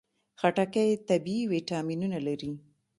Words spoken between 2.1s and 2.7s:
لري.